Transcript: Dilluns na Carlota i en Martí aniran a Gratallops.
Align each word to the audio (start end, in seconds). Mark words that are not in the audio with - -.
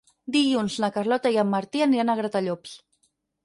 Dilluns 0.35 0.77
na 0.83 0.89
Carlota 0.95 1.33
i 1.37 1.39
en 1.43 1.49
Martí 1.53 1.87
aniran 1.89 2.13
a 2.13 2.19
Gratallops. 2.23 2.77